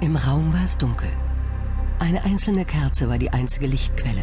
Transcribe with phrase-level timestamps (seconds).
[0.00, 1.10] Im Raum war es dunkel.
[1.98, 4.22] Eine einzelne Kerze war die einzige Lichtquelle.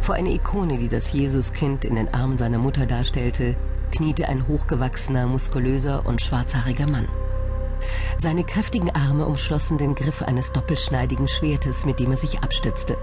[0.00, 3.56] Vor einer Ikone, die das Jesuskind in den Armen seiner Mutter darstellte,
[3.90, 7.08] kniete ein hochgewachsener, muskulöser und schwarzhaariger Mann.
[8.16, 12.96] Seine kräftigen Arme umschlossen den Griff eines doppelschneidigen Schwertes, mit dem er sich abstützte.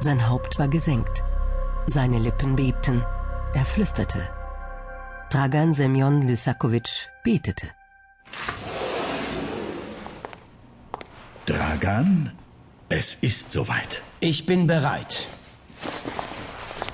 [0.00, 1.24] Sein Haupt war gesenkt.
[1.86, 3.02] Seine Lippen bebten.
[3.54, 4.18] Er flüsterte.
[5.30, 7.68] Dragan Semyon Lysakowitsch betete.
[11.46, 12.32] Dragan,
[12.88, 14.02] es ist soweit.
[14.20, 15.26] Ich bin bereit.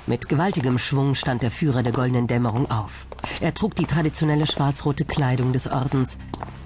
[0.06, 3.06] Mit gewaltigem Schwung stand der Führer der Goldenen Dämmerung auf.
[3.40, 6.18] Er trug die traditionelle schwarz-rote Kleidung des Ordens.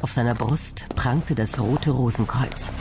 [0.02, 2.72] Auf seiner Brust prangte das rote Rosenkreuz.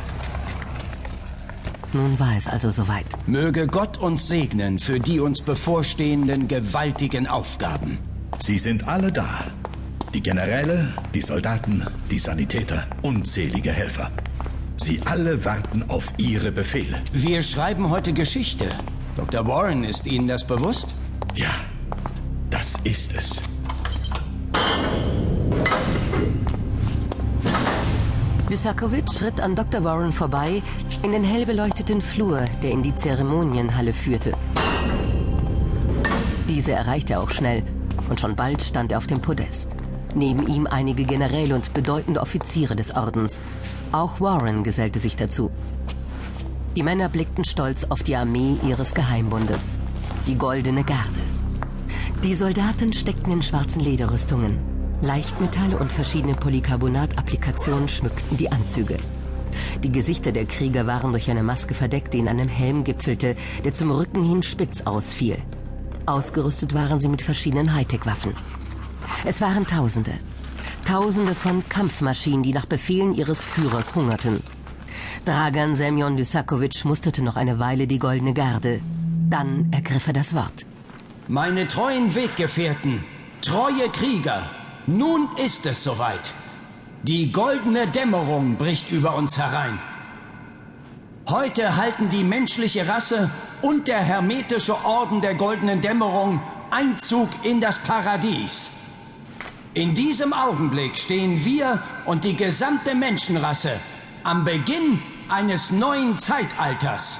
[1.93, 3.05] Nun war es also soweit.
[3.25, 7.97] Möge Gott uns segnen für die uns bevorstehenden gewaltigen Aufgaben.
[8.37, 9.45] Sie sind alle da.
[10.13, 14.11] Die Generäle, die Soldaten, die Sanitäter, unzählige Helfer.
[14.79, 17.01] Sie alle warten auf Ihre Befehle.
[17.11, 18.65] Wir schreiben heute Geschichte.
[19.17, 19.45] Dr.
[19.45, 20.95] Warren, ist Ihnen das bewusst?
[21.35, 21.51] Ja,
[22.49, 23.41] das ist es.
[28.47, 29.83] Lysakowitsch schritt an Dr.
[29.83, 30.63] Warren vorbei
[31.03, 34.31] in den hell beleuchteten Flur, der in die Zeremonienhalle führte.
[36.47, 37.63] Diese erreichte er auch schnell
[38.09, 39.75] und schon bald stand er auf dem Podest.
[40.15, 43.41] Neben ihm einige Generäle und bedeutende Offiziere des Ordens.
[43.91, 45.51] Auch Warren gesellte sich dazu.
[46.75, 49.79] Die Männer blickten stolz auf die Armee ihres Geheimbundes,
[50.27, 51.21] die Goldene Garde.
[52.23, 54.57] Die Soldaten steckten in schwarzen Lederrüstungen.
[55.01, 58.97] Leichtmetalle und verschiedene Polycarbonat-Applikationen schmückten die Anzüge.
[59.83, 63.73] Die Gesichter der Krieger waren durch eine Maske verdeckt, die in einem Helm gipfelte, der
[63.73, 65.37] zum Rücken hin spitz ausfiel.
[66.05, 68.33] Ausgerüstet waren sie mit verschiedenen Hightech-Waffen.
[69.25, 70.13] Es waren Tausende.
[70.85, 74.41] Tausende von Kampfmaschinen, die nach Befehlen ihres Führers hungerten.
[75.25, 78.81] Dragan Semyon Lysakowitsch musterte noch eine Weile die Goldene Garde.
[79.29, 80.65] Dann ergriff er das Wort.
[81.27, 83.03] Meine treuen Weggefährten,
[83.41, 84.49] treue Krieger,
[84.87, 86.33] nun ist es soweit.
[87.03, 89.77] Die goldene Dämmerung bricht über uns herein.
[91.29, 93.29] Heute halten die menschliche Rasse
[93.61, 96.41] und der hermetische Orden der goldenen Dämmerung
[96.71, 98.78] Einzug in das Paradies.
[99.75, 103.79] In diesem Augenblick stehen wir und die gesamte Menschenrasse
[104.23, 104.99] am Beginn
[105.29, 107.19] eines neuen Zeitalters.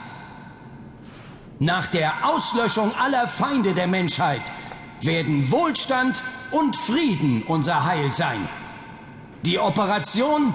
[1.60, 4.42] Nach der Auslöschung aller Feinde der Menschheit
[5.02, 8.48] werden Wohlstand und Frieden unser Heil sein.
[9.46, 10.54] Die Operation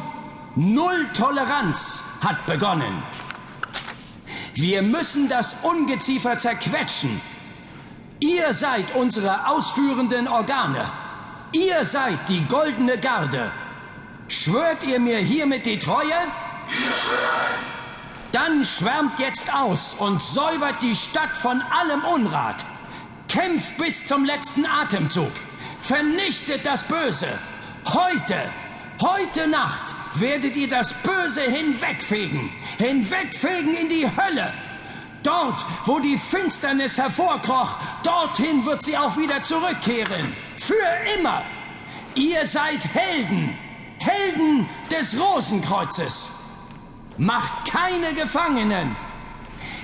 [0.56, 3.02] Null Toleranz hat begonnen.
[4.54, 7.20] Wir müssen das Ungeziefer zerquetschen.
[8.20, 11.03] Ihr seid unsere ausführenden Organe.
[11.54, 13.52] Ihr seid die goldene Garde.
[14.26, 16.16] Schwört ihr mir hiermit die Treue?
[18.32, 22.66] Dann schwärmt jetzt aus und säubert die Stadt von allem Unrat.
[23.28, 25.30] Kämpft bis zum letzten Atemzug.
[25.80, 27.28] Vernichtet das Böse.
[27.86, 28.50] Heute,
[29.00, 32.50] heute Nacht werdet ihr das Böse hinwegfegen.
[32.78, 34.52] Hinwegfegen in die Hölle.
[35.22, 40.34] Dort, wo die Finsternis hervorkroch, dorthin wird sie auch wieder zurückkehren.
[40.66, 41.42] Für immer.
[42.14, 43.58] Ihr seid Helden.
[43.98, 46.30] Helden des Rosenkreuzes.
[47.18, 48.96] Macht keine Gefangenen.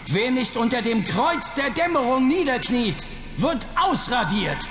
[0.07, 4.69] Wer nicht unter dem Kreuz der Dämmerung niederkniet, wird ausradiert.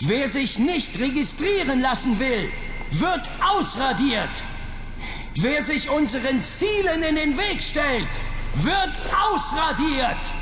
[0.00, 2.50] Wer sich nicht registrieren lassen will,
[2.90, 4.42] wird ausradiert.
[5.34, 8.08] Wer sich unseren Zielen in den Weg stellt,
[8.54, 8.98] wird
[9.30, 10.32] ausradiert.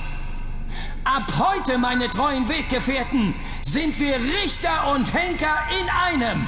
[1.04, 6.46] Ab heute, meine treuen Weggefährten, sind wir Richter und Henker in einem.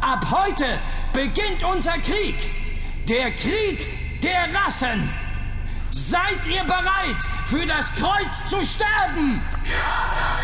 [0.00, 0.66] Ab heute
[1.12, 2.50] beginnt unser Krieg.
[3.08, 3.86] Der Krieg
[4.22, 5.08] der Rassen.
[5.90, 9.40] Seid ihr bereit, für das Kreuz zu sterben?
[9.64, 10.40] Ja,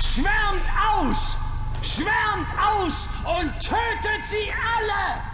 [0.00, 1.36] Schwärmt aus!
[1.80, 5.33] Schwärmt aus und tötet sie alle!